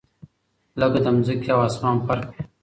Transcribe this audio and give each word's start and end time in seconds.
لكه 0.79 0.99
دځمكي 1.05 1.49
او 1.53 1.61
اسمان 1.67 1.97
فرق 2.07 2.25
وي 2.29 2.41